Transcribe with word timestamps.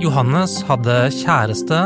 Johannes 0.00 0.54
hadde 0.64 0.94
kjæreste, 1.12 1.78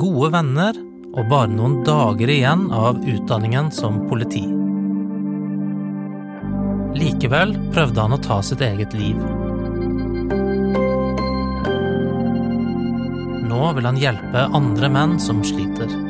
gode 0.00 0.30
venner 0.32 0.78
og 1.12 1.26
bare 1.28 1.50
noen 1.52 1.82
dager 1.84 2.30
igjen 2.32 2.62
av 2.72 3.02
utdanningen 3.04 3.68
som 3.74 3.98
politi. 4.08 4.46
Likevel 6.96 7.52
prøvde 7.74 8.00
han 8.00 8.16
å 8.16 8.20
ta 8.24 8.38
sitt 8.40 8.64
eget 8.64 8.96
liv. 8.96 9.20
Nå 13.50 13.72
vil 13.76 13.90
han 13.90 14.00
hjelpe 14.00 14.48
andre 14.56 14.94
menn 14.96 15.18
som 15.20 15.44
sliter. 15.44 16.09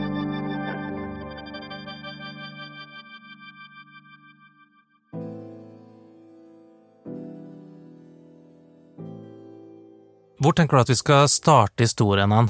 Hvor 10.41 10.55
tenker 10.57 10.77
du 10.77 10.81
at 10.81 10.89
vi 10.89 10.97
skal 10.97 11.27
starte 11.29 11.85
historien 11.85 12.33
hen? 12.33 12.47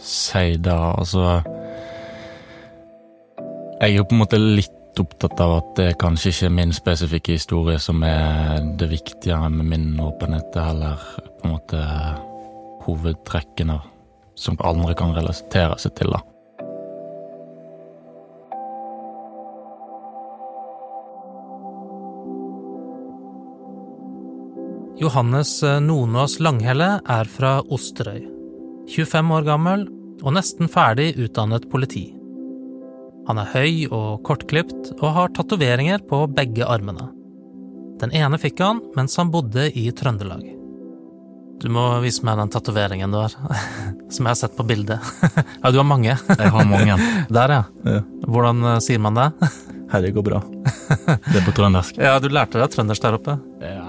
Si 0.00 0.56
da, 0.64 0.94
altså 0.96 1.42
Jeg 3.80 3.90
er 3.90 3.94
jo 3.98 4.06
på 4.08 4.16
en 4.16 4.22
måte 4.22 4.40
litt 4.40 5.00
opptatt 5.00 5.40
av 5.40 5.52
at 5.58 5.76
det 5.76 5.90
kanskje 6.00 6.32
ikke 6.32 6.48
er 6.48 6.56
min 6.56 6.72
spesifikke 6.76 7.36
historie 7.36 7.78
som 7.80 8.02
er 8.08 8.64
det 8.80 8.88
viktige 8.90 9.36
med 9.52 9.68
min 9.68 9.86
åpenhet, 10.00 10.48
det 10.52 10.60
er 10.60 10.72
heller 10.72 11.06
på 11.28 11.46
en 11.46 11.54
måte 11.54 11.84
hovedtrekkene 12.88 13.78
som 14.36 14.60
andre 14.64 14.96
kan 14.96 15.12
relatere 15.16 15.76
seg 15.80 15.96
til, 16.00 16.16
da. 16.16 16.24
Johannes 25.00 25.62
eh, 25.62 25.80
Nonås 25.80 26.40
Langhelle 26.40 26.98
er 27.08 27.24
fra 27.24 27.60
Osterøy. 27.72 28.20
25 28.92 29.30
år 29.32 29.46
gammel 29.46 29.86
og 30.20 30.34
nesten 30.36 30.68
ferdig 30.68 31.14
utdannet 31.16 31.64
politi. 31.72 32.10
Han 33.24 33.40
er 33.40 33.48
høy 33.54 33.86
og 33.88 34.20
kortklipt 34.28 34.90
og 34.98 35.14
har 35.16 35.32
tatoveringer 35.32 36.04
på 36.04 36.26
begge 36.36 36.68
armene. 36.68 37.08
Den 38.02 38.12
ene 38.16 38.36
fikk 38.40 38.60
han 38.60 38.82
mens 38.96 39.16
han 39.16 39.32
bodde 39.32 39.70
i 39.72 39.86
Trøndelag. 39.96 40.44
Du 41.60 41.68
må 41.72 41.86
vise 42.04 42.24
meg 42.24 42.36
den 42.40 42.52
tatoveringen 42.52 43.12
du 43.12 43.22
har, 43.22 43.32
som 44.12 44.28
jeg 44.28 44.34
har 44.34 44.40
sett 44.42 44.56
på 44.58 44.68
bildet. 44.68 45.00
Ja, 45.62 45.72
du 45.72 45.80
har 45.80 45.88
mange. 45.88 46.12
Jeg 46.28 46.52
har 46.52 46.68
mange. 46.68 47.00
Der, 47.40 47.56
ja. 47.56 48.00
Hvordan 48.28 48.74
eh, 48.74 48.82
sier 48.84 49.00
man 49.00 49.16
det? 49.16 49.30
Herre 49.90 50.12
går 50.12 50.28
bra. 50.28 50.44
Det 50.44 51.40
er 51.40 51.44
på 51.48 51.56
trøndersk. 51.56 51.96
Ja, 51.98 52.18
du 52.20 52.28
lærte 52.28 52.60
deg 52.60 52.68
trøndersk 52.76 53.08
der 53.08 53.16
oppe. 53.16 53.40
Ja, 53.64 53.79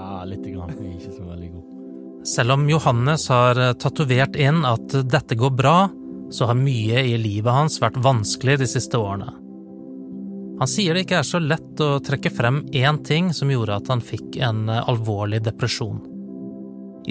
Selv 2.24 2.52
om 2.52 2.68
Johannes 2.70 3.28
har 3.28 3.58
eh, 3.58 3.72
tatovert 3.72 4.36
inn 4.38 4.62
at 4.66 4.94
dette 5.10 5.34
går 5.34 5.50
bra, 5.58 5.88
så 6.30 6.46
har 6.46 6.58
mye 6.58 7.02
i 7.02 7.16
livet 7.18 7.52
hans 7.52 7.80
vært 7.82 7.98
vanskelig 8.02 8.60
de 8.62 8.68
siste 8.70 8.98
årene. 8.98 9.32
Han 10.62 10.70
sier 10.70 10.94
det 10.94 11.02
ikke 11.02 11.18
er 11.18 11.26
så 11.26 11.40
lett 11.42 11.80
å 11.82 11.96
trekke 12.04 12.30
frem 12.30 12.60
én 12.70 13.00
ting 13.02 13.32
som 13.34 13.50
gjorde 13.50 13.80
at 13.80 13.90
han 13.90 14.04
fikk 14.04 14.38
en 14.38 14.68
eh, 14.70 14.84
alvorlig 14.86 15.42
depresjon. 15.42 15.98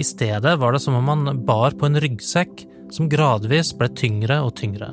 I 0.00 0.04
stedet 0.08 0.56
var 0.56 0.72
det 0.72 0.80
som 0.80 0.96
om 0.96 1.10
han 1.12 1.42
bar 1.44 1.76
på 1.76 1.90
en 1.90 2.00
ryggsekk 2.00 2.64
som 2.92 3.10
gradvis 3.12 3.74
ble 3.76 3.90
tyngre 3.92 4.40
og 4.40 4.54
tyngre. 4.56 4.88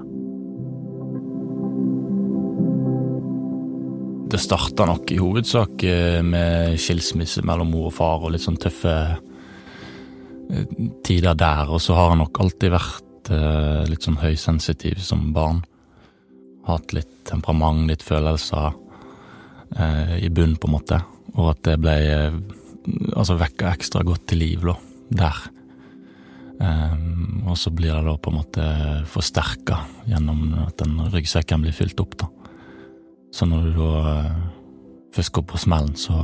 Det 4.30 4.38
starta 4.44 4.86
nok 4.86 5.16
i 5.16 5.22
hovedsak 5.23 5.88
eh, 5.88 6.20
med 6.28 6.76
skilsmisse 6.76 7.48
mellom 7.48 7.72
mor 7.72 7.88
og 7.88 7.95
far 7.95 8.28
og 8.28 8.36
litt 8.36 8.44
sånn 8.44 8.59
tøffe 8.59 8.98
tider 11.05 11.37
der, 11.37 11.70
og 11.70 11.82
så 11.83 11.98
har 11.98 12.14
han 12.14 12.23
nok 12.23 12.39
alltid 12.42 12.73
vært 12.73 13.32
eh, 13.33 13.83
litt 13.89 14.05
sånn 14.05 14.20
høysensitiv 14.21 15.02
som 15.04 15.30
barn. 15.36 15.61
Hatt 16.70 16.93
litt 16.95 17.11
temperament, 17.30 17.86
litt 17.89 18.05
følelser 18.05 18.71
eh, 19.77 20.17
i 20.26 20.32
bunn, 20.33 20.58
på 20.58 20.70
en 20.70 20.76
måte, 20.77 20.99
og 21.36 21.54
at 21.54 21.64
det 21.67 21.77
ble 21.83 21.95
eh, 22.15 22.42
altså 23.14 23.37
vekka 23.39 23.73
ekstra 23.76 24.04
godt 24.08 24.30
til 24.32 24.43
liv, 24.43 24.65
da, 24.65 24.76
der. 25.21 25.45
Ehm, 26.60 27.45
og 27.48 27.55
så 27.58 27.71
blir 27.71 27.93
det 27.93 28.04
da 28.10 28.17
på 28.20 28.33
en 28.33 28.39
måte 28.42 28.66
forsterka 29.10 29.80
gjennom 30.10 30.43
at 30.66 30.81
den 30.81 30.98
ryggsekken 31.14 31.64
blir 31.64 31.76
fylt 31.76 32.02
opp, 32.04 32.17
da. 32.20 32.30
Så 33.31 33.45
når 33.45 33.70
du 33.70 33.73
da 33.77 33.93
eh, 34.17 34.37
først 35.16 35.33
går 35.37 35.49
på 35.54 35.61
smellen, 35.61 35.95
så 35.95 36.17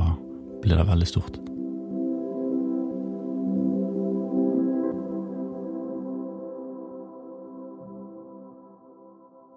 blir 0.62 0.76
det 0.76 0.88
veldig 0.90 1.08
stort. 1.08 1.45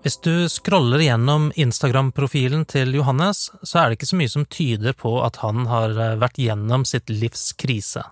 Hvis 0.01 0.17
du 0.23 0.49
scroller 0.49 1.01
gjennom 1.03 1.49
Instagram-profilen 1.59 2.63
til 2.65 2.93
Johannes, 2.95 3.49
så 3.63 3.81
er 3.81 3.89
det 3.89 3.97
ikke 3.97 4.07
så 4.13 4.19
mye 4.21 4.31
som 4.31 4.45
tyder 4.47 4.95
på 4.95 5.17
at 5.25 5.41
han 5.43 5.65
har 5.67 5.91
eh, 5.91 6.15
vært 6.21 6.39
gjennom 6.39 6.85
sitt 6.87 7.11
livs 7.11 7.51
krise. 7.59 8.05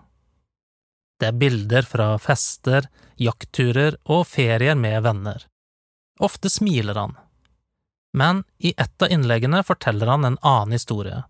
Det 1.18 1.30
er 1.30 1.38
bilder 1.40 1.88
fra 1.88 2.10
fester, 2.20 2.90
jaktturer 3.16 3.96
og 4.04 4.28
ferier 4.28 4.76
med 4.76 5.00
venner. 5.08 5.48
Ofte 6.20 6.52
smiler 6.52 7.00
han. 7.00 7.16
Men 8.14 8.44
i 8.60 8.74
ett 8.78 9.02
av 9.02 9.12
innleggene 9.14 9.64
forteller 9.64 10.12
han 10.12 10.28
en 10.28 10.38
annen 10.42 10.76
historie, 10.76 11.24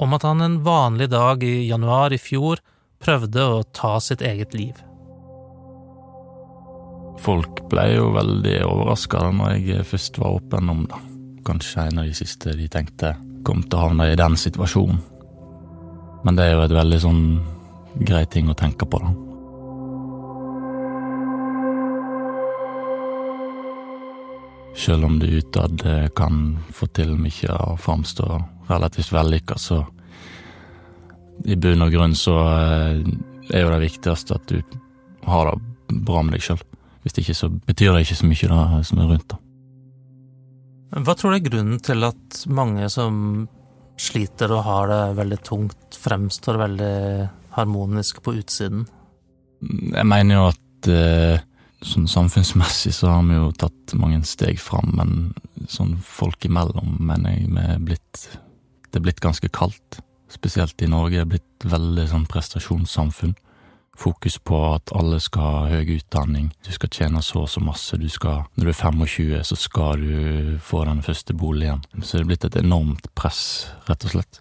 om 0.00 0.16
at 0.16 0.24
han 0.24 0.40
en 0.40 0.62
vanlig 0.64 1.10
dag 1.12 1.44
i 1.44 1.68
januar 1.68 2.14
i 2.14 2.18
fjor 2.18 2.64
prøvde 3.04 3.44
å 3.44 3.62
ta 3.76 3.98
sitt 4.00 4.24
eget 4.24 4.56
liv. 4.56 4.80
Folk 7.22 7.62
ble 7.70 7.84
jo 7.94 8.10
veldig 8.14 8.56
overraska 8.66 9.28
når 9.32 9.58
jeg 9.62 9.86
først 9.88 10.18
var 10.22 10.38
åpen 10.40 10.70
om 10.72 10.84
det. 10.90 11.00
Kanskje 11.44 11.88
en 11.88 12.00
av 12.00 12.08
de 12.08 12.16
siste 12.16 12.54
de 12.56 12.68
tenkte 12.72 13.14
kom 13.44 13.62
til 13.62 13.78
å 13.78 13.84
havne 13.88 14.08
i 14.10 14.16
den 14.18 14.36
situasjonen. 14.40 14.98
Men 16.24 16.38
det 16.38 16.46
er 16.46 16.54
jo 16.54 16.64
et 16.64 16.74
veldig 16.74 17.00
sånn 17.02 17.24
grei 18.08 18.24
ting 18.32 18.48
å 18.48 18.56
tenke 18.56 18.88
på, 18.88 18.98
da. 18.98 19.12
Selv 24.74 25.06
om 25.06 25.18
du 25.20 25.28
utad 25.38 25.84
eh, 25.86 26.08
kan 26.16 26.56
få 26.74 26.88
til 26.96 27.14
mye 27.20 27.58
og 27.68 27.78
framstå 27.84 28.26
relativt 28.68 29.12
vellykka, 29.14 29.58
så 29.60 29.84
i 31.44 31.56
bunn 31.60 31.84
og 31.84 31.92
grunn 31.94 32.16
så 32.18 32.34
eh, 32.48 33.04
er 33.52 33.62
jo 33.62 33.72
det 33.74 33.84
viktigste 33.84 34.38
at 34.40 34.50
du 34.50 34.80
har 35.28 35.52
det 35.52 36.00
bra 36.08 36.24
med 36.24 36.36
deg 36.36 36.48
sjøl. 36.48 36.64
Hvis 37.04 37.18
ikke 37.20 37.36
så 37.36 37.50
betyr 37.52 37.92
det 37.92 38.06
ikke 38.06 38.16
så 38.16 38.28
mye 38.28 38.50
det 38.54 38.84
som 38.88 39.02
er 39.02 39.10
rundt, 39.12 39.28
da. 39.34 39.40
Hva 41.04 41.14
tror 41.18 41.34
du 41.34 41.36
er 41.40 41.48
grunnen 41.48 41.80
til 41.82 42.06
at 42.06 42.44
mange 42.54 42.86
som 42.92 43.48
sliter 44.00 44.52
og 44.54 44.62
har 44.66 44.90
det 44.90 45.00
veldig 45.18 45.40
tungt, 45.46 45.98
fremstår 45.98 46.58
veldig 46.60 46.94
harmonisk 47.56 48.22
på 48.22 48.36
utsiden? 48.38 48.86
Jeg 49.64 50.06
mener 50.06 50.38
jo 50.38 50.46
at 50.52 50.88
eh, 50.90 51.42
sånn 51.84 52.08
samfunnsmessig 52.10 52.94
så 52.94 53.12
har 53.12 53.26
vi 53.26 53.36
jo 53.38 53.50
tatt 53.58 53.94
mange 53.98 54.22
steg 54.28 54.60
fram, 54.62 54.94
men 54.98 55.12
sånn 55.70 55.96
folk 55.98 56.46
imellom 56.46 56.96
mener 57.00 57.36
jeg 57.36 57.50
vi 57.50 57.68
er 57.74 57.84
blitt 57.90 58.26
Det 58.90 59.00
er 59.00 59.06
blitt 59.08 59.22
ganske 59.22 59.48
kaldt. 59.50 59.98
Spesielt 60.30 60.82
i 60.82 60.86
Norge 60.86 61.18
er 61.18 61.24
det 61.24 61.34
blitt 61.34 61.64
veldig 61.66 62.04
sånn 62.12 62.28
prestasjonssamfunn. 62.30 63.34
Fokus 63.96 64.38
på 64.42 64.58
at 64.74 64.90
alle 64.96 65.20
skal 65.22 65.42
ha 65.42 65.66
høy 65.70 65.94
utdanning, 65.98 66.48
du 66.66 66.72
skal 66.74 66.90
tjene 66.90 67.22
så 67.22 67.44
og 67.44 67.50
så 67.52 67.62
masse, 67.62 67.96
du 67.96 68.08
skal 68.10 68.44
Når 68.56 68.64
du 68.64 68.70
er 68.72 68.80
25, 68.80 69.44
så 69.44 69.56
skal 69.56 70.02
du 70.02 70.58
få 70.58 70.84
den 70.84 71.02
første 71.02 71.34
boligen. 71.34 71.84
Så 72.02 72.18
det 72.18 72.24
er 72.24 72.28
blitt 72.32 72.44
et 72.44 72.58
enormt 72.58 73.06
press, 73.14 73.70
rett 73.88 74.04
og 74.04 74.16
slett. 74.16 74.40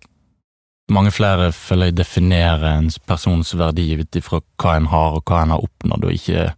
Mange 0.92 1.12
flere 1.12 1.51
føler 1.56 1.89
jeg 1.89 1.98
definerer 1.98 2.66
en 2.74 2.89
persons 3.07 3.54
verdi 3.56 3.94
ut 4.01 4.16
ifra 4.19 4.42
hva 4.60 4.75
en 4.77 4.89
har 4.92 5.16
og 5.18 5.24
hva 5.30 5.44
en 5.44 5.54
har 5.56 5.63
oppnådd, 5.63 6.10
og 6.10 6.18
ikke 6.18 6.50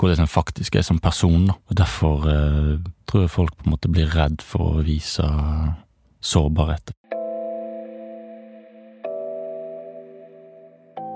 hvordan 0.00 0.24
en 0.24 0.32
faktisk 0.32 0.76
er 0.76 0.82
som 0.82 0.98
person. 0.98 1.50
Og 1.50 1.76
Derfor 1.76 2.26
eh, 2.26 2.80
tror 3.06 3.26
jeg 3.26 3.30
folk 3.30 3.56
på 3.56 3.68
en 3.68 3.76
måte 3.76 3.92
blir 3.92 4.10
redd 4.16 4.42
for 4.42 4.80
å 4.80 4.84
vise 4.86 5.28
sårbarhet. 6.20 6.94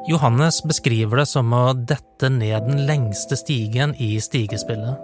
Johannes 0.06 0.64
beskriver 0.64 1.16
det 1.16 1.26
som 1.26 1.52
å 1.56 1.72
dette 1.72 2.28
ned 2.28 2.66
den 2.66 2.82
lengste 2.86 3.38
stigen 3.40 3.94
i 3.96 4.18
stigespillet. 4.20 4.98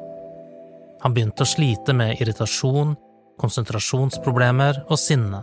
Han 1.01 1.15
begynte 1.17 1.47
å 1.47 1.49
slite 1.49 1.95
med 1.97 2.21
irritasjon, 2.21 2.93
konsentrasjonsproblemer 3.41 4.83
og 4.91 5.01
sinne. 5.01 5.41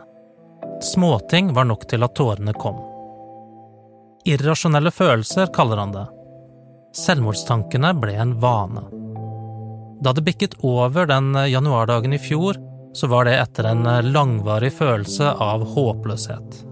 Småting 0.85 1.49
var 1.57 1.65
nok 1.65 1.87
til 1.89 2.05
at 2.05 2.13
tårene 2.19 2.53
kom. 2.53 2.77
Irrasjonelle 4.29 4.93
følelser 4.93 5.49
kaller 5.55 5.81
han 5.81 5.95
det. 5.95 6.05
Selvmordstankene 6.97 7.95
ble 7.97 8.13
en 8.21 8.37
vane. 8.43 8.85
Da 10.05 10.13
det 10.13 10.21
bikket 10.27 10.59
over 10.61 11.09
den 11.09 11.33
januardagen 11.49 12.13
i 12.13 12.21
fjor, 12.21 12.61
så 12.93 13.09
var 13.09 13.25
det 13.25 13.39
etter 13.41 13.71
en 13.71 13.85
langvarig 14.13 14.69
følelse 14.77 15.33
av 15.41 15.65
håpløshet. 15.73 16.66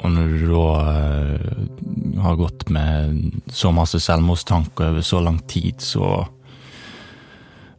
Og 0.00 0.12
når 0.14 0.28
du 0.32 0.44
da 0.48 0.66
uh, 0.80 2.20
har 2.24 2.38
gått 2.40 2.68
med 2.72 3.40
så 3.52 3.72
masse 3.74 4.00
selvmordstanker 4.00 4.92
over 4.92 5.04
så 5.04 5.20
lang 5.24 5.40
tid, 5.50 5.80
så 5.84 6.26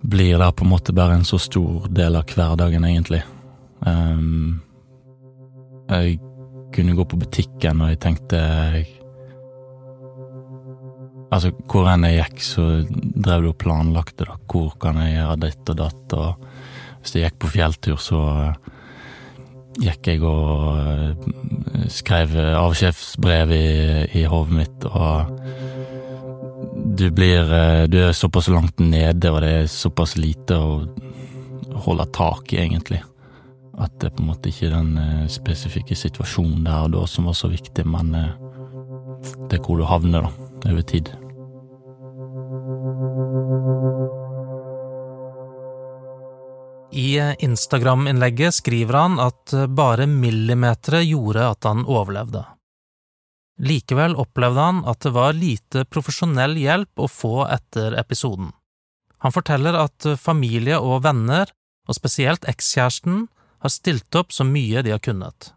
blir 0.02 0.38
det 0.38 0.52
på 0.58 0.66
en 0.66 0.72
måte 0.72 0.94
bare 0.94 1.18
en 1.18 1.26
så 1.26 1.40
stor 1.42 1.88
del 1.90 2.18
av 2.18 2.30
hverdagen, 2.30 2.86
egentlig. 2.86 3.22
Um, 3.86 4.62
jeg 5.90 6.20
kunne 6.74 6.96
gå 6.98 7.06
på 7.06 7.20
butikken, 7.22 7.82
og 7.84 7.94
jeg 7.94 8.04
tenkte 8.08 8.42
Altså, 11.32 11.54
hvor 11.72 11.86
enn 11.88 12.04
jeg 12.04 12.18
gikk, 12.18 12.42
så 12.44 12.64
drev 12.92 13.46
du 13.46 13.50
og 13.54 13.60
planlagte, 13.62 14.26
da. 14.28 14.34
Hvor 14.52 14.74
kan 14.84 14.98
jeg 15.00 15.14
gjøre 15.14 15.38
ditt 15.46 15.70
og 15.72 15.78
datt, 15.80 16.16
og 16.20 16.98
hvis 17.00 17.14
jeg 17.16 17.24
gikk 17.24 17.38
på 17.40 17.52
fjelltur, 17.54 18.02
så 18.04 18.20
gikk 19.80 20.10
jeg 20.12 20.24
og 20.28 20.80
eh, 20.80 21.86
skrev 21.92 22.34
avskjedsbrev 22.60 23.54
i, 23.56 23.68
i 24.20 24.26
hodet 24.30 24.58
mitt, 24.58 24.88
og 24.90 25.32
du 26.98 27.08
blir 27.16 27.48
eh, 27.56 27.86
Du 27.92 27.98
er 28.02 28.12
såpass 28.16 28.50
langt 28.52 28.80
nede, 28.84 29.32
og 29.32 29.42
det 29.46 29.54
er 29.62 29.72
såpass 29.72 30.18
lite 30.20 30.58
å 30.58 30.82
holde 31.86 32.06
tak 32.14 32.52
i, 32.54 32.62
egentlig. 32.66 33.02
At 33.82 33.96
det 34.02 34.12
på 34.16 34.26
en 34.26 34.32
måte 34.34 34.52
ikke 34.52 34.68
er 34.70 34.78
den 34.78 34.98
eh, 35.00 35.26
spesifikke 35.32 35.98
situasjonen 35.98 36.68
der 36.68 36.88
og 36.88 36.96
da 36.98 37.08
som 37.08 37.30
var 37.30 37.38
så 37.38 37.52
viktig, 37.52 37.88
men 37.88 38.14
det 39.48 39.58
er 39.58 39.64
hvor 39.64 39.80
du 39.80 39.88
havner, 39.88 40.28
da, 40.28 40.72
over 40.72 40.86
tid. 40.86 41.14
I 47.12 47.36
Instagram-innlegget 47.44 48.56
skriver 48.62 48.98
han 49.00 49.20
at 49.20 49.54
bare 49.76 50.08
millimetere 50.08 51.02
gjorde 51.04 51.48
at 51.54 51.68
han 51.68 51.84
overlevde. 51.84 52.46
Likevel 53.62 54.16
opplevde 54.18 54.64
han 54.64 54.82
at 54.90 55.04
det 55.06 55.12
var 55.14 55.38
lite 55.38 55.84
profesjonell 55.92 56.56
hjelp 56.58 57.04
å 57.04 57.10
få 57.12 57.36
etter 57.52 57.98
episoden. 58.00 58.50
Han 59.22 59.34
forteller 59.36 59.78
at 59.78 60.08
familie 60.18 60.80
og 60.82 61.04
venner, 61.06 61.52
og 61.86 61.98
spesielt 61.98 62.48
ekskjæresten, 62.50 63.28
har 63.62 63.70
stilt 63.70 64.18
opp 64.18 64.34
så 64.34 64.46
mye 64.48 64.82
de 64.82 64.96
har 64.96 65.04
kunnet. 65.04 65.52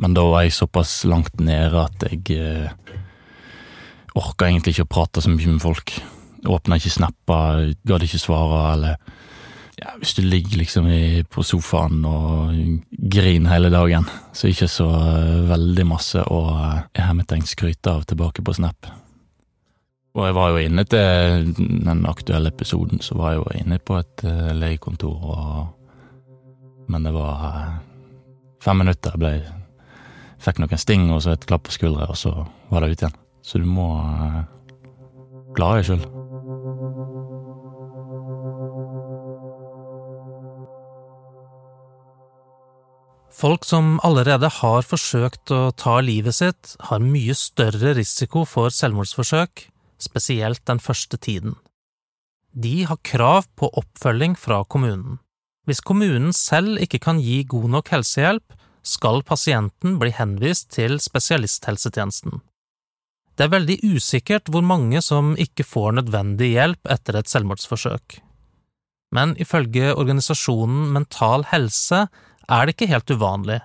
Men 0.00 0.14
da 0.16 0.24
var 0.24 0.46
jeg 0.46 0.56
såpass 0.56 1.02
langt 1.04 1.36
nede 1.44 1.82
at 1.82 2.06
jeg 2.08 2.38
eh, 2.40 2.72
orka 4.16 4.48
egentlig 4.48 4.76
ikke 4.76 4.86
å 4.86 4.92
prate 4.94 5.24
så 5.24 5.32
mye 5.32 5.52
med 5.52 5.60
folk. 5.60 5.92
Åpna 6.48 6.78
ikke 6.80 6.94
snapper, 6.96 7.74
gadd 7.84 8.06
ikke 8.06 8.22
svare, 8.22 8.62
eller 8.72 8.96
ja, 9.80 9.94
hvis 9.98 10.14
du 10.14 10.22
ligger 10.22 10.58
liksom 10.60 10.88
i, 10.88 11.22
på 11.24 11.42
sofaen 11.46 12.02
og 12.04 12.52
griner 12.90 13.54
hele 13.54 13.70
dagen, 13.72 14.08
så 14.36 14.50
ikke 14.50 14.68
så 14.70 14.88
uh, 14.88 15.48
veldig 15.48 15.86
masse 15.88 16.20
å 16.22 16.40
uh, 16.52 16.82
hermetegn 16.98 17.46
skryte 17.48 17.94
av 17.94 18.04
tilbake 18.08 18.44
på 18.44 18.54
Snap. 18.56 18.90
Og 20.12 20.26
jeg 20.26 20.36
var 20.36 20.52
jo 20.52 20.60
inne 20.60 20.84
til 20.84 21.54
den 21.56 22.04
aktuelle 22.08 22.52
episoden, 22.52 23.00
så 23.00 23.16
var 23.16 23.32
jeg 23.32 23.40
jo 23.40 23.62
inne 23.62 23.80
på 23.80 23.96
et 24.00 24.26
uh, 24.28 24.52
legekontor, 24.56 25.16
og 25.36 25.78
Men 26.92 27.04
det 27.06 27.12
var 27.14 27.78
fem 28.60 28.76
minutter. 28.82 29.14
Jeg 29.14 29.20
ble 29.22 29.60
Fikk 30.42 30.58
noen 30.58 30.80
sting 30.80 31.06
og 31.14 31.20
så 31.22 31.36
et 31.36 31.46
klapp 31.46 31.68
på 31.68 31.72
skuldra, 31.76 32.08
og 32.10 32.18
så 32.18 32.32
var 32.68 32.82
det 32.82 32.90
ut 32.90 33.04
igjen. 33.04 33.14
Så 33.46 33.62
du 33.62 33.68
må 33.70 33.86
klare 35.54 35.78
deg 35.78 35.86
sjøl. 35.86 36.21
Folk 43.42 43.64
som 43.66 43.96
allerede 44.06 44.46
har 44.60 44.84
forsøkt 44.86 45.50
å 45.50 45.72
ta 45.74 45.96
livet 46.04 46.36
sitt, 46.36 46.76
har 46.86 47.02
mye 47.02 47.34
større 47.34 47.96
risiko 47.98 48.44
for 48.46 48.70
selvmordsforsøk, 48.70 49.64
spesielt 49.98 50.62
den 50.70 50.78
første 50.78 51.18
tiden. 51.18 51.56
De 52.54 52.84
har 52.86 53.02
krav 53.02 53.48
på 53.58 53.66
oppfølging 53.82 54.36
fra 54.38 54.60
kommunen. 54.62 55.18
Hvis 55.66 55.82
kommunen 55.82 56.30
selv 56.36 56.78
ikke 56.86 57.02
kan 57.02 57.18
gi 57.18 57.40
god 57.42 57.68
nok 57.74 57.90
helsehjelp, 57.96 58.54
skal 58.86 59.22
pasienten 59.26 59.98
bli 59.98 60.14
henvist 60.14 60.70
til 60.78 61.00
spesialisthelsetjenesten. 61.02 62.38
Det 63.34 63.48
er 63.48 63.56
veldig 63.58 63.80
usikkert 63.82 64.54
hvor 64.54 64.62
mange 64.62 65.02
som 65.02 65.34
ikke 65.34 65.66
får 65.66 65.96
nødvendig 65.98 66.54
hjelp 66.54 66.94
etter 66.94 67.18
et 67.18 67.30
selvmordsforsøk. 67.30 68.20
Men 69.12 69.34
ifølge 69.42 69.96
organisasjonen 69.96 70.92
Mental 70.94 71.48
Helse 71.50 72.06
er 72.48 72.66
det 72.66 72.76
ikke 72.76 72.90
helt 72.92 73.10
uvanlig, 73.10 73.60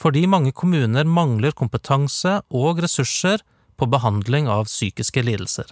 fordi 0.00 0.26
mange 0.28 0.52
kommuner 0.52 1.08
mangler 1.08 1.56
kompetanse 1.56 2.40
og 2.52 2.82
ressurser 2.84 3.42
på 3.76 3.88
behandling 3.92 4.48
av 4.48 4.68
psykiske 4.68 5.24
lidelser. 5.24 5.68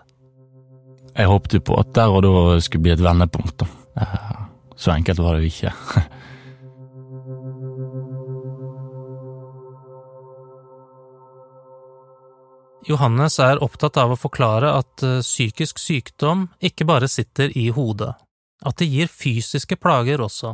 Jeg 1.15 1.31
håpet 1.31 1.59
jo 1.59 1.65
på 1.71 1.79
at 1.79 1.95
der 1.95 2.11
og 2.11 2.25
da 2.27 2.61
skulle 2.65 2.89
bli 2.89 2.95
et 2.97 3.05
vendepunkt, 3.05 3.63
da. 3.63 3.69
Så 4.77 4.91
enkelt 4.97 5.21
var 5.23 5.37
det 5.37 5.45
jo 5.45 5.53
ikke. 5.53 5.75
Johannes 12.85 13.39
er 13.41 13.63
opptatt 13.65 13.97
av 13.97 14.13
å 14.13 14.19
forklare 14.21 14.75
at 14.77 15.05
eh, 15.07 15.23
psykisk 15.25 15.81
sykdom 15.81 16.49
ikke 16.61 16.85
bare 16.89 17.09
sitter 17.09 17.55
i 17.57 17.71
hodet, 17.73 18.13
at 18.65 18.77
det 18.81 18.91
gir 18.91 19.09
fysiske 19.09 19.79
plager 19.81 20.21
også. 20.25 20.53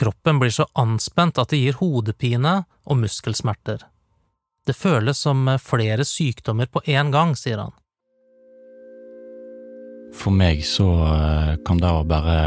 Kroppen 0.00 0.38
blir 0.40 0.52
så 0.54 0.64
anspent 0.80 1.36
at 1.36 1.52
det 1.52 1.58
gir 1.60 1.76
hodepine 1.76 2.62
og 2.88 3.02
muskelsmerter. 3.02 3.82
Det 4.64 4.72
føles 4.72 5.18
som 5.26 5.44
flere 5.60 6.06
sykdommer 6.08 6.70
på 6.72 6.80
én 6.88 7.12
gang, 7.12 7.34
sier 7.36 7.60
han. 7.60 7.74
For 10.16 10.32
meg 10.32 10.64
så 10.64 10.88
eh, 11.04 11.52
kan 11.66 11.82
det 11.82 11.90
å 11.92 12.06
bare 12.08 12.38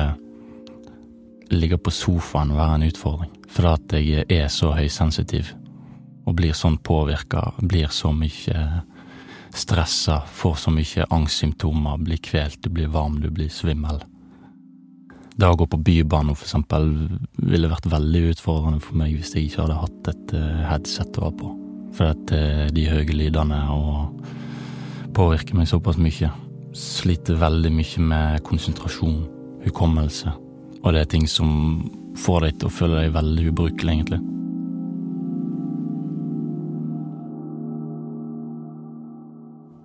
ligge 1.53 1.77
på 1.77 1.93
sofaen 1.93 2.55
være 2.57 2.79
en 2.79 2.87
utfordring, 2.87 3.35
fordi 3.53 3.69
at 3.69 3.95
jeg 4.01 4.25
er 4.33 4.49
så 4.49 4.71
høysensitiv 4.73 5.53
og 6.25 6.37
blir 6.39 6.55
sånn 6.57 6.79
påvirka, 6.81 7.51
blir 7.61 7.93
så 7.93 8.09
mye 8.15 8.63
stressa, 9.53 10.23
får 10.25 10.55
så 10.63 10.73
mye 10.73 11.05
angstsymptomer, 11.13 12.01
blir 12.01 12.21
kvelt, 12.23 12.63
du 12.63 12.73
blir 12.73 12.89
varm, 12.89 13.21
du 13.21 13.29
blir 13.29 13.53
svimmel. 13.53 14.01
Det 15.33 15.49
å 15.49 15.57
gå 15.57 15.65
på 15.65 15.79
Bybanen 15.81 16.35
eksempel 16.35 16.91
ville 17.41 17.69
vært 17.71 17.87
veldig 17.89 18.21
utfordrende 18.35 18.81
for 18.83 18.99
meg 18.99 19.15
hvis 19.15 19.33
jeg 19.33 19.47
ikke 19.47 19.63
hadde 19.63 19.79
hatt 19.81 20.09
et 20.11 20.33
eh, 20.37 20.65
headset 20.69 21.17
å 21.17 21.25
ha 21.25 21.31
på. 21.39 21.49
For 21.97 22.11
at 22.13 22.33
eh, 22.37 22.67
de 22.73 22.85
høye 22.89 23.17
lydene 23.17 23.59
og 23.73 24.27
påvirker 25.17 25.57
meg 25.57 25.69
såpass 25.71 25.97
mye. 26.01 26.29
Sliter 26.77 27.39
veldig 27.41 27.71
mye 27.73 28.05
med 28.11 28.43
konsentrasjon, 28.45 29.23
hukommelse, 29.65 30.33
og 30.83 30.93
det 30.93 31.03
er 31.03 31.09
ting 31.09 31.25
som 31.29 31.49
får 32.19 32.47
deg 32.47 32.61
til 32.61 32.69
å 32.69 32.73
føle 32.73 33.01
deg 33.01 33.17
veldig 33.17 33.49
ubrukelig, 33.49 33.97
egentlig. 33.97 34.21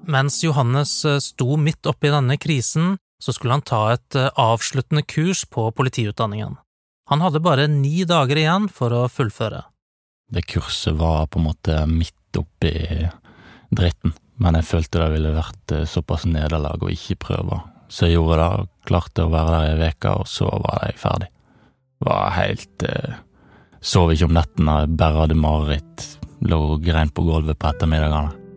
Mens 0.09 0.41
Johannes 0.45 0.93
eh, 1.09 1.21
sto 1.25 1.57
midt 1.61 1.89
oppi 1.89 2.13
denne 2.13 2.37
krisen, 2.41 2.97
så 3.23 3.35
skulle 3.35 3.59
han 3.59 3.67
ta 3.67 3.83
et 3.93 4.19
eh, 4.19 4.31
avsluttende 4.39 5.03
kurs 5.03 5.45
på 5.51 5.69
politiutdanningen. 5.75 6.57
Han 7.09 7.25
hadde 7.25 7.41
bare 7.41 7.67
ni 7.73 8.05
dager 8.09 8.37
igjen 8.37 8.69
for 8.73 8.95
å 8.95 9.07
fullføre. 9.11 9.65
Det 10.29 10.45
kurset 10.45 10.99
var 10.99 11.27
på 11.33 11.41
en 11.41 11.49
måte 11.49 11.81
midt 11.89 12.37
oppi 12.37 12.73
dritten, 13.73 14.13
men 14.37 14.59
jeg 14.59 14.69
følte 14.69 15.01
det 15.01 15.13
ville 15.17 15.35
vært 15.37 15.75
eh, 15.75 15.89
såpass 15.89 16.29
nederlag 16.29 16.85
å 16.85 16.93
ikke 16.93 17.19
prøve. 17.29 17.63
Så 17.89 18.07
jeg 18.07 18.19
gjorde 18.19 18.43
det, 18.43 18.69
klarte 18.89 19.25
å 19.25 19.33
være 19.33 19.55
der 19.55 19.87
ei 19.87 19.95
uke, 19.95 20.13
og 20.21 20.29
så 20.29 20.51
var 20.53 20.85
jeg 20.85 21.01
ferdig. 21.01 21.33
Var 22.05 22.37
helt 22.37 22.87
eh, 22.87 23.17
Sov 23.79 24.11
ikke 24.11 24.27
om 24.27 24.33
nettene, 24.35 24.73
bare 24.91 25.23
hadde 25.23 25.37
mareritt, 25.39 26.05
lå 26.51 26.57
og 26.75 26.81
grein 26.83 27.13
på 27.15 27.23
gulvet 27.23 27.61
på 27.63 27.69
ettermiddagene. 27.71 28.48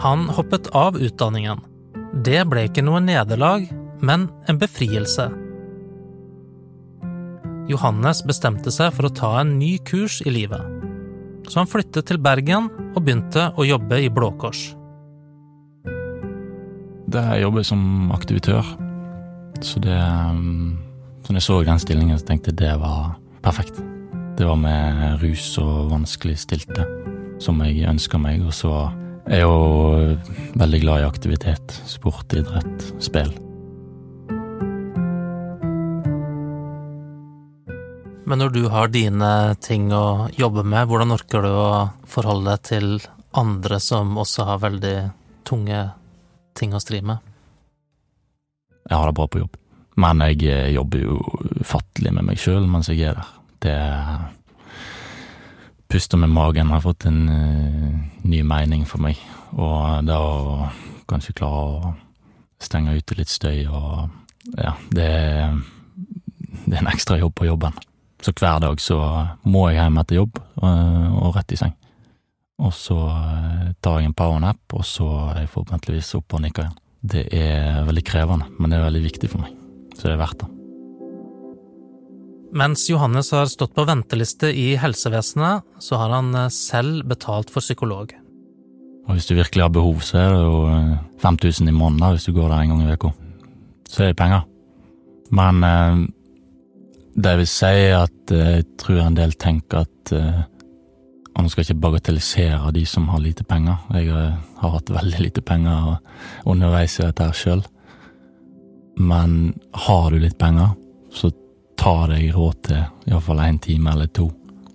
Han 0.00 0.28
hoppet 0.32 0.70
av 0.72 0.96
utdanningen. 0.96 1.58
Det 2.24 2.40
ble 2.48 2.62
ikke 2.70 2.80
noe 2.80 3.02
nederlag, 3.04 3.66
men 4.00 4.30
en 4.48 4.58
befrielse. 4.58 5.26
Johannes 7.68 8.22
bestemte 8.24 8.72
seg 8.72 8.94
for 8.96 9.06
å 9.06 9.12
ta 9.12 9.34
en 9.42 9.58
ny 9.58 9.74
kurs 9.84 10.22
i 10.24 10.32
livet. 10.32 10.64
Så 11.44 11.60
han 11.60 11.68
flyttet 11.68 12.08
til 12.08 12.20
Bergen 12.22 12.70
og 12.94 13.02
begynte 13.04 13.50
å 13.60 13.66
jobbe 13.68 13.98
i 14.00 14.08
Blå 14.08 14.30
Kors. 14.40 14.70
Det 17.10 17.26
jeg 17.26 17.44
jobber 17.44 17.66
som 17.66 17.82
aktivitør, 18.16 18.64
så 19.60 19.82
det 19.84 20.00
Så 21.20 21.34
når 21.34 21.36
jeg 21.36 21.44
så 21.44 21.62
den 21.62 21.78
stillingen, 21.78 22.18
så 22.18 22.24
tenkte 22.24 22.48
jeg 22.50 22.58
det 22.62 22.72
var 22.80 23.18
perfekt. 23.44 23.76
Det 24.38 24.46
var 24.48 24.56
med 24.56 25.20
rus 25.20 25.58
og 25.60 25.90
vanskeligstilte 25.92 26.86
som 27.38 27.60
jeg 27.60 27.84
ønska 27.84 28.18
meg, 28.18 28.40
og 28.40 28.54
så 28.56 28.72
jeg 29.30 29.38
er 29.38 29.46
jo 29.46 30.56
veldig 30.58 30.78
glad 30.82 31.02
i 31.02 31.06
aktivitet. 31.06 31.74
Sport, 31.86 32.32
idrett, 32.34 32.86
spill. 32.98 33.30
Men 38.26 38.42
når 38.42 38.50
du 38.54 38.64
har 38.70 38.90
dine 38.90 39.30
ting 39.62 39.92
å 39.94 40.26
jobbe 40.34 40.64
med, 40.66 40.88
hvordan 40.90 41.14
orker 41.14 41.46
du 41.46 41.50
å 41.50 41.70
forholde 42.10 42.56
deg 42.56 42.66
til 42.66 42.90
andre 43.38 43.78
som 43.82 44.18
også 44.18 44.48
har 44.50 44.64
veldig 44.66 44.96
tunge 45.46 45.84
ting 46.58 46.74
å 46.74 46.82
stri 46.82 46.98
med? 46.98 47.22
Jeg 48.90 48.98
har 48.98 49.06
det 49.06 49.14
bra 49.14 49.28
på 49.30 49.44
jobb. 49.44 49.54
Men 50.02 50.26
jeg 50.26 50.74
jobber 50.74 51.06
jo 51.06 51.20
ufattelig 51.62 52.16
med 52.18 52.32
meg 52.32 52.42
sjøl 52.42 52.66
mens 52.70 52.90
jeg 52.90 53.06
er 53.12 53.22
der. 53.22 53.30
Det 53.60 53.78
Puster 55.90 56.20
med 56.20 56.30
magen 56.30 56.70
har 56.70 56.80
fått 56.84 57.04
en 57.08 57.28
uh, 57.28 57.98
ny 58.22 58.42
mening 58.46 58.86
for 58.86 59.02
meg, 59.02 59.18
og 59.58 60.06
det 60.06 60.14
å 60.14 60.68
kanskje 61.10 61.34
klare 61.40 61.60
å 61.66 61.92
stenge 62.62 62.94
ute 62.94 63.18
litt 63.18 63.32
støy 63.32 63.66
og 63.66 64.16
Ja, 64.56 64.72
det 64.88 65.04
er, 65.04 65.50
det 66.64 66.72
er 66.72 66.80
en 66.80 66.88
ekstra 66.88 67.18
jobb 67.20 67.34
på 67.36 67.44
jobben. 67.44 67.74
Så 68.24 68.32
hver 68.32 68.56
dag 68.62 68.80
så 68.80 68.96
må 69.44 69.66
jeg 69.68 69.76
hjem 69.76 70.00
etter 70.00 70.16
jobb 70.16 70.40
eh, 70.40 71.12
og 71.20 71.36
rett 71.36 71.52
i 71.52 71.60
seng. 71.60 71.76
Og 72.64 72.72
så 72.74 72.96
tar 73.84 74.00
jeg 74.00 74.08
en 74.08 74.16
powernap, 74.16 74.62
og 74.72 74.84
så 74.88 75.10
er 75.34 75.42
jeg 75.42 75.52
forhåpentligvis 75.52 76.16
oppe 76.18 76.40
og 76.40 76.44
nikker 76.46 76.64
igjen. 76.64 76.82
Det 77.00 77.28
er 77.36 77.84
veldig 77.84 78.06
krevende, 78.08 78.48
men 78.56 78.72
det 78.72 78.80
er 78.80 78.88
veldig 78.88 79.08
viktig 79.10 79.34
for 79.34 79.44
meg 79.44 79.60
så 80.00 80.08
det 80.08 80.16
er 80.16 80.22
verdt 80.22 80.40
det. 80.40 80.59
Mens 82.50 82.88
Johannes 82.90 83.30
har 83.30 83.46
stått 83.46 83.76
på 83.76 83.84
venteliste 83.86 84.48
i 84.50 84.74
helsevesenet, 84.80 85.62
så 85.78 85.98
har 86.00 86.10
han 86.16 86.34
eh, 86.34 86.50
selv 86.50 87.04
betalt 87.06 87.50
for 87.52 87.62
psykolog. 87.62 88.10
Og 89.06 89.14
hvis 89.14 89.28
du 89.28 89.36
virkelig 89.36 89.62
har 89.62 89.74
behov, 89.74 90.00
så 90.02 90.18
er 90.18 90.32
det 90.34 90.40
jo 90.42 90.56
5000 91.22 91.68
eh, 91.68 91.70
i 91.70 91.76
måneden 91.76 92.16
hvis 92.16 92.26
du 92.26 92.34
går 92.34 92.50
der 92.50 92.64
en 92.64 92.72
gang 92.74 92.82
i 92.82 92.96
uka. 92.96 93.12
Så 93.90 94.02
er 94.02 94.10
det 94.10 94.18
penger. 94.18 94.46
Men 95.30 95.62
eh, 95.66 96.00
det 97.22 97.36
vil 97.38 97.50
si 97.50 97.74
at 97.94 98.34
jeg 98.34 98.66
tror 98.82 99.04
en 99.04 99.18
del 99.18 99.34
tenker 99.38 99.84
at 99.84 100.12
og 101.30 101.44
nå 101.44 101.50
skal 101.50 101.62
jeg 101.62 101.70
ikke 101.70 101.82
bagatellisere 101.84 102.72
de 102.74 102.82
som 102.88 103.06
har 103.12 103.20
lite 103.22 103.44
penger. 103.46 103.78
Jeg 103.94 104.10
har 104.10 104.72
hatt 104.74 104.90
veldig 104.92 105.20
lite 105.22 105.42
penger 105.46 106.00
underveis 106.48 106.98
i 106.98 107.04
dette 107.06 107.28
sjøl. 107.38 107.62
Men 108.98 109.54
har 109.86 110.10
du 110.10 110.18
litt 110.20 110.38
penger, 110.40 110.74
så 111.14 111.30
ta 111.80 111.94
deg 112.10 112.28
råd 112.36 112.60
til 112.68 112.82
iallfall 113.08 113.40
én 113.46 113.58
time 113.62 113.94
eller 113.94 114.10
to. 114.12 114.28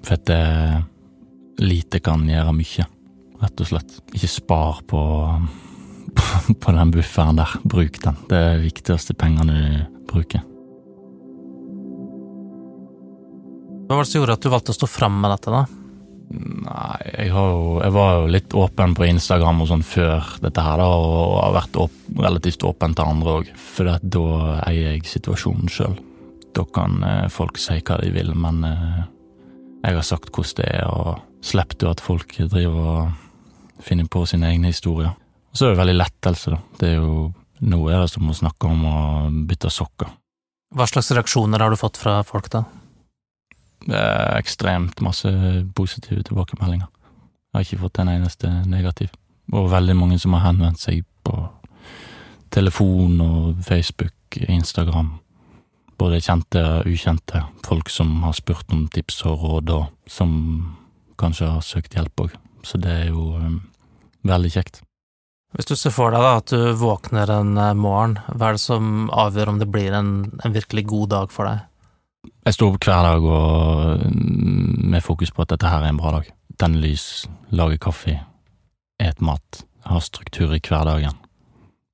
For 0.05 0.17
at 0.17 0.25
det 0.29 1.65
lite 1.65 2.01
kan 2.03 2.25
gjøre 2.29 2.55
mye, 2.55 2.87
rett 3.41 3.61
og 3.61 3.69
slett. 3.69 3.99
Ikke 4.15 4.31
spar 4.31 4.81
på, 4.89 5.01
på 6.61 6.75
den 6.79 6.93
bufferen 6.95 7.39
der. 7.39 7.55
Bruk 7.63 8.01
den. 8.03 8.19
Det 8.29 8.41
er 8.41 8.57
de 8.57 8.67
viktigste 8.67 9.15
pengene 9.17 9.55
du 9.55 10.03
bruker. 10.09 10.43
Hva 13.85 13.99
var 13.99 14.05
det 14.05 14.09
som 14.09 14.23
gjorde 14.23 14.39
at 14.39 14.45
du 14.45 14.49
valgte 14.49 14.73
å 14.73 14.79
stå 14.79 14.87
fram 14.89 15.19
med 15.21 15.29
dette, 15.35 15.51
da? 15.53 15.65
Nei, 16.35 17.01
jeg, 17.05 17.27
jo, 17.29 17.43
jeg, 17.83 17.93
var 17.93 18.15
jo 18.15 18.31
litt 18.33 18.55
åpen 18.57 18.95
på 18.97 19.05
Instagram 19.05 19.61
og 19.61 19.69
sånn 19.69 19.85
før 19.85 20.31
dette 20.41 20.63
her, 20.65 20.81
da, 20.81 20.87
og 20.89 21.35
har 21.37 21.53
vært 21.59 21.77
åp 21.83 21.99
relativt 22.17 22.65
åpen 22.65 22.97
til 22.97 23.11
andre 23.13 23.35
òg, 23.39 23.51
for 23.61 23.93
da 24.01 24.25
eier 24.65 24.95
jeg 24.95 25.05
situasjonen 25.11 25.69
sjøl. 25.69 25.93
Da 26.55 26.63
kan 26.73 27.03
eh, 27.03 27.27
folk 27.33 27.59
si 27.59 27.81
hva 27.81 27.99
de 28.01 28.11
vil, 28.15 28.31
men 28.39 28.63
eh, 28.67 29.03
jeg 29.85 29.97
har 29.97 30.05
sagt 30.07 30.31
hvordan 30.31 30.61
det 30.61 30.67
er, 30.71 30.87
og 30.87 31.45
slipper 31.45 31.91
at 31.91 32.03
folk 32.03 32.37
driver 32.49 32.91
og 32.95 33.81
finner 33.83 34.07
på 34.09 34.23
sine 34.29 34.49
egne 34.53 34.71
historier. 34.71 35.11
Og 35.51 35.59
så 35.59 35.67
er 35.67 35.73
det 35.73 35.81
veldig 35.81 35.97
lettelse, 35.99 36.55
da. 36.55 36.61
Det 36.79 36.93
er 36.93 37.01
jo 37.01 37.33
Nå 37.65 37.77
er 37.87 38.01
det 38.01 38.09
som 38.11 38.27
å 38.27 38.33
snakke 38.35 38.67
om 38.67 38.81
å 38.83 38.97
bytte 39.47 39.69
sokker. 39.71 40.09
Hva 40.75 40.83
slags 40.91 41.07
reaksjoner 41.15 41.61
har 41.63 41.71
du 41.71 41.79
fått 41.79 41.95
fra 41.95 42.17
folk, 42.27 42.49
da? 42.51 42.65
Det 43.85 43.95
er 43.95 44.35
ekstremt 44.41 44.99
masse 45.01 45.31
positive 45.73 46.25
tilbakemeldinger. 46.27 46.89
Jeg 46.91 47.55
har 47.55 47.63
ikke 47.63 47.79
fått 47.85 48.01
en 48.03 48.11
eneste 48.11 48.51
negativ. 48.67 49.13
Og 49.55 49.71
veldig 49.71 49.95
mange 49.95 50.19
som 50.19 50.35
har 50.35 50.49
henvendt 50.49 50.83
seg 50.83 51.05
på 51.23 51.37
telefon 52.51 53.23
og 53.23 53.63
Facebook, 53.63 54.35
Instagram. 54.35 55.13
Både 55.99 56.21
kjente 56.23 56.61
og 56.61 56.89
ukjente. 56.91 57.43
Folk 57.65 57.91
som 57.93 58.17
har 58.25 58.35
spurt 58.35 58.73
om 58.75 58.87
tips 58.91 59.21
og 59.29 59.45
råd, 59.45 59.71
og 59.75 60.11
som 60.11 60.33
kanskje 61.19 61.53
har 61.53 61.63
søkt 61.63 61.95
hjelp 61.95 62.25
òg. 62.25 62.35
Så 62.65 62.79
det 62.81 62.91
er 62.91 63.07
jo 63.13 63.35
um, 63.39 63.61
veldig 64.27 64.51
kjekt. 64.57 64.81
Hvis 65.55 65.69
du 65.69 65.75
ser 65.79 65.93
for 65.95 66.11
deg 66.11 66.19
da 66.19 66.33
at 66.41 66.51
du 66.51 66.75
våkner 66.75 67.31
en 67.31 67.53
eh, 67.55 67.75
morgen, 67.79 68.17
hva 68.27 68.49
er 68.49 68.57
det 68.57 68.63
som 68.65 69.07
avgjør 69.07 69.53
om 69.53 69.61
det 69.61 69.69
blir 69.71 69.93
en, 69.95 70.09
en 70.43 70.55
virkelig 70.55 70.83
god 70.89 71.13
dag 71.13 71.31
for 71.31 71.47
deg? 71.47 71.61
Jeg 72.45 72.57
står 72.57 72.73
opp 72.73 72.87
hver 72.89 73.05
dag 73.05 73.27
og 73.29 74.01
mm, 74.03 74.89
med 74.91 75.05
fokus 75.05 75.31
på 75.31 75.45
at 75.45 75.53
dette 75.53 75.69
her 75.71 75.85
er 75.85 75.93
en 75.93 76.01
bra 76.01 76.17
dag. 76.17 76.27
Tenne 76.59 76.81
lys, 76.83 77.05
lage 77.55 77.79
kaffe, 77.81 78.17
et 78.99 79.23
mat, 79.23 79.61
ha 79.87 80.01
struktur 80.03 80.51
i 80.55 80.59
hverdagen. 80.59 81.15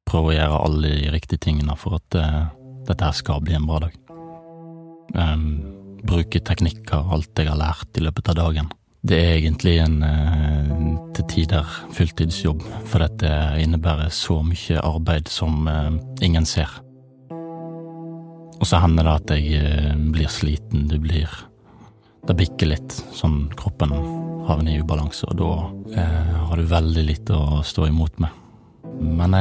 Prøve 0.10 0.32
å 0.32 0.36
gjøre 0.36 0.64
alle 0.66 0.96
de 0.98 1.14
riktige 1.14 1.46
tingene 1.46 1.78
for 1.78 2.00
at 2.00 2.18
uh, 2.18 2.50
dette 2.88 3.12
skal 3.18 3.42
bli 3.44 3.56
en 3.58 3.68
bra 3.68 3.82
dag. 3.86 3.98
Um, 5.16 5.48
bruke 6.08 6.40
teknikker, 6.40 7.10
alt 7.14 7.38
jeg 7.38 7.50
har 7.52 7.60
lært 7.60 7.98
i 7.98 8.06
løpet 8.06 8.32
av 8.32 8.40
dagen. 8.40 8.72
Det 9.02 9.18
er 9.18 9.40
egentlig 9.40 9.80
en 9.82 9.98
uh, 10.06 11.12
til 11.18 11.28
tider 11.32 11.76
fulltidsjobb, 11.96 12.64
for 12.90 13.04
dette 13.04 13.32
innebærer 13.62 14.12
så 14.14 14.40
mye 14.46 14.82
arbeid 14.86 15.32
som 15.32 15.68
uh, 15.68 15.92
ingen 16.22 16.46
ser. 16.46 16.70
Og 18.62 18.68
så 18.70 18.78
hender 18.84 19.08
det 19.08 19.16
at 19.16 19.34
jeg 19.34 19.62
uh, 19.62 19.96
blir 20.14 20.30
sliten, 20.30 20.88
du 20.90 21.00
blir 21.02 21.30
Det 22.22 22.36
bikker 22.38 22.70
litt, 22.70 22.94
sånn 23.18 23.48
kroppen 23.58 23.90
havner 24.46 24.76
i 24.76 24.82
ubalanse, 24.84 25.26
og 25.26 25.40
da 25.40 25.48
har 26.46 26.60
du 26.60 26.70
veldig 26.70 27.04
lite 27.08 27.34
å 27.34 27.64
stå 27.66 27.88
imot 27.90 28.20
med. 28.22 28.30
Men 29.02 29.34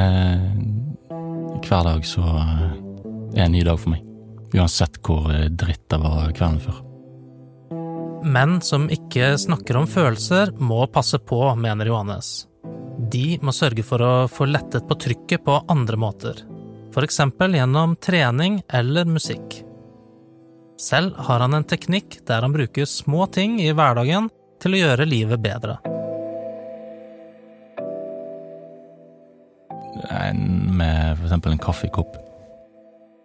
hver 1.60 1.84
dag 1.84 2.06
så 2.08 2.24
er 3.36 3.46
en 3.46 3.52
ny 3.54 3.64
dag 3.66 3.80
for 3.80 3.94
meg. 3.94 4.06
Uansett 4.54 5.00
hvor 5.06 5.30
eh, 5.32 5.48
dritt 5.48 5.86
det 5.92 6.00
var 6.02 6.30
kvelden 6.36 6.62
før. 6.64 6.78
Menn 8.26 8.58
som 8.60 8.90
ikke 8.92 9.32
snakker 9.40 9.78
om 9.80 9.88
følelser, 9.88 10.52
må 10.60 10.84
passe 10.92 11.18
på, 11.18 11.40
mener 11.56 11.88
Johannes. 11.88 12.44
De 13.10 13.38
må 13.40 13.54
sørge 13.56 13.84
for 13.86 14.02
å 14.04 14.14
få 14.28 14.50
lettet 14.50 14.84
på 14.88 14.98
trykket 15.00 15.46
på 15.46 15.62
andre 15.72 15.96
måter 16.00 16.42
eksempel 16.98 17.54
gjennom 17.54 17.96
trening 17.96 18.62
eller 18.68 19.04
musikk. 19.04 19.64
Selv 20.80 21.14
har 21.16 21.40
han 21.40 21.54
en 21.54 21.64
teknikk 21.64 22.20
der 22.26 22.42
han 22.42 22.52
bruker 22.52 22.84
små 22.84 23.26
ting 23.26 23.60
i 23.60 23.72
hverdagen 23.72 24.30
til 24.62 24.74
å 24.74 24.80
gjøre 24.80 25.08
livet 25.08 25.42
bedre. 25.42 25.78
Med 30.32 31.20
eksempel 31.20 31.52
en 31.52 31.62
kaffekopp. 31.62 32.29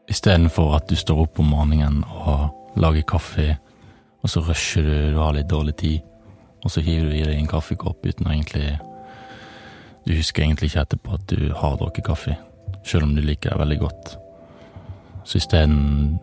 Istedenfor 0.09 0.75
at 0.77 0.89
du 0.89 0.95
står 0.95 1.23
opp 1.25 1.39
om 1.41 1.49
morgenen 1.53 2.03
og 2.05 2.79
lager 2.79 3.05
kaffe, 3.15 3.55
og 4.21 4.29
så 4.29 4.41
rusher 4.45 4.85
du, 4.85 4.95
du 5.13 5.21
har 5.21 5.33
litt 5.37 5.49
dårlig 5.49 5.75
tid, 5.81 6.01
og 6.63 6.71
så 6.73 6.81
hiver 6.81 7.09
du 7.09 7.15
i 7.15 7.23
deg 7.25 7.37
en 7.37 7.49
kaffekopp 7.49 8.05
uten 8.05 8.27
å 8.27 8.33
egentlig 8.33 8.77
Du 10.05 10.13
husker 10.13 10.43
egentlig 10.43 10.69
ikke 10.69 10.83
etterpå 10.85 11.15
at 11.15 11.23
du 11.31 11.49
har 11.57 11.79
drukket 11.79 12.05
kaffe 12.05 12.35
sjøl 12.85 13.07
om 13.07 13.15
du 13.15 13.23
liker 13.25 13.53
det 13.53 13.59
veldig 13.59 13.77
godt. 13.81 14.15
Så 15.25 15.39
isteden 15.39 16.19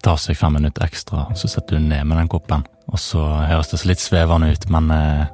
tar 0.00 0.16
seg 0.20 0.38
fem 0.38 0.56
minutter 0.56 0.86
ekstra, 0.86 1.26
så 1.36 1.48
setter 1.50 1.76
du 1.76 1.84
ned 1.84 2.06
med 2.08 2.16
den 2.22 2.30
koppen. 2.32 2.64
Og 2.90 2.98
så 3.00 3.20
høres 3.20 3.70
det 3.70 3.82
så 3.82 3.90
litt 3.90 4.02
svevende 4.02 4.50
ut, 4.52 4.66
men 4.72 4.90
eh, 4.94 5.26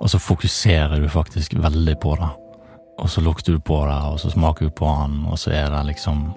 Og 0.00 0.08
så 0.08 0.18
fokuserer 0.18 0.96
du 1.00 1.08
faktisk 1.08 1.54
veldig 1.60 1.98
på 2.00 2.14
det. 2.16 2.28
Og 2.98 3.10
så 3.10 3.20
lukter 3.20 3.52
du 3.52 3.60
på 3.60 3.84
det, 3.84 3.98
og 4.08 4.20
så 4.20 4.30
smaker 4.30 4.64
du 4.64 4.70
på 4.70 4.86
den, 4.86 5.26
og 5.26 5.38
så 5.38 5.50
er 5.50 5.68
det 5.68 5.82
liksom 5.86 6.32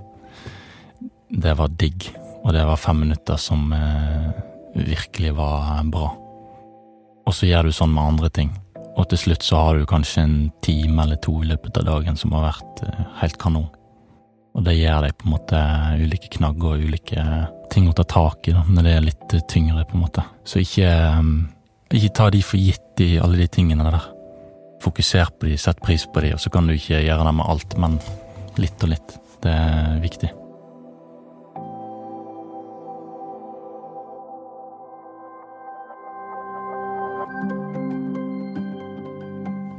Det 1.33 1.53
var 1.57 1.71
digg. 1.79 2.09
Og 2.43 2.53
det 2.53 2.65
var 2.67 2.77
fem 2.77 2.99
minutter 3.05 3.39
som 3.39 3.71
eh, 3.73 4.31
virkelig 4.75 5.31
var 5.37 5.79
bra. 5.89 6.11
Og 7.23 7.35
så 7.35 7.47
gjør 7.47 7.69
du 7.69 7.75
sånn 7.75 7.93
med 7.93 8.03
andre 8.03 8.29
ting. 8.33 8.51
Og 8.93 9.07
til 9.09 9.21
slutt 9.21 9.45
så 9.45 9.61
har 9.61 9.77
du 9.77 9.87
kanskje 9.89 10.25
en 10.25 10.35
time 10.61 11.05
eller 11.05 11.17
to 11.23 11.39
i 11.41 11.49
løpet 11.49 11.79
av 11.81 11.87
dagen 11.87 12.19
som 12.19 12.35
har 12.35 12.49
vært 12.51 12.83
eh, 12.85 13.05
helt 13.23 13.39
kanon. 13.41 13.71
Og 14.53 14.65
det 14.67 14.75
gjør 14.77 15.07
deg 15.07 15.15
på 15.17 15.25
en 15.25 15.33
måte 15.33 15.61
ulike 16.03 16.29
knagger 16.35 16.75
og 16.75 16.83
ulike 16.85 17.23
ting 17.73 17.87
å 17.89 17.95
ta 17.97 18.05
tak 18.05 18.51
i 18.51 18.53
da, 18.53 18.61
når 18.69 18.85
det 18.85 18.93
er 18.93 19.07
litt 19.07 19.37
tyngre, 19.49 19.87
på 19.89 19.97
en 19.97 20.03
måte. 20.03 20.25
Så 20.45 20.61
ikke, 20.61 20.91
eh, 20.91 21.97
ikke 21.97 22.13
ta 22.19 22.29
de 22.29 22.43
for 22.45 22.61
gitt, 22.61 22.81
i 23.01 23.17
alle 23.17 23.39
de 23.41 23.49
tingene 23.49 23.87
der. 23.87 24.05
Fokuser 24.83 25.31
på 25.39 25.49
de, 25.49 25.57
sett 25.57 25.81
pris 25.81 26.05
på 26.05 26.21
de, 26.21 26.35
og 26.35 26.43
så 26.43 26.53
kan 26.53 26.69
du 26.69 26.75
ikke 26.75 27.01
gjøre 27.01 27.25
det 27.25 27.35
med 27.39 27.49
alt, 27.49 27.77
men 27.81 27.97
litt 28.61 28.85
og 28.85 28.93
litt. 28.93 29.17
Det 29.41 29.49
er 29.49 29.99
viktig. 30.03 30.29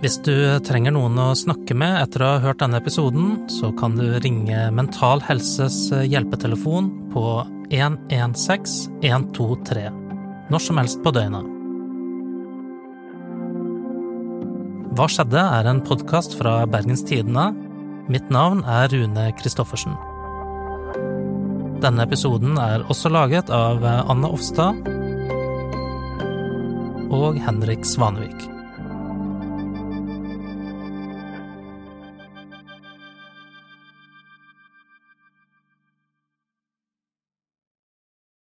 Hvis 0.05 0.19
du 0.21 0.35
trenger 0.61 0.93
noen 0.93 1.17
å 1.17 1.31
snakke 1.33 1.73
med 1.81 1.95
etter 1.97 2.21
å 2.21 2.27
ha 2.35 2.41
hørt 2.43 2.59
denne 2.61 2.77
episoden, 2.77 3.47
så 3.49 3.71
kan 3.73 3.95
du 3.97 4.19
ringe 4.21 4.67
Mental 4.77 5.23
Helses 5.25 5.79
hjelpetelefon 5.97 6.91
på 7.15 7.23
116 7.73 9.01
123, 9.01 9.87
når 10.53 10.61
som 10.67 10.83
helst 10.83 11.01
på 11.01 11.15
døgnet. 11.17 11.49
Hva 14.93 15.09
skjedde? 15.09 15.41
er 15.41 15.73
en 15.73 15.81
podkast 15.89 16.37
fra 16.37 16.59
Bergens 16.69 17.07
Tidende. 17.09 17.55
Mitt 18.13 18.29
navn 18.29 18.61
er 18.69 18.93
Rune 18.93 19.31
Christoffersen. 19.41 19.97
Denne 21.81 22.05
episoden 22.05 22.61
er 22.61 22.85
også 22.93 23.09
laget 23.09 23.49
av 23.49 23.81
Anne 23.89 24.37
Offstad 24.37 24.85
og 27.09 27.41
Henrik 27.49 27.89
Svanevik. 27.89 28.53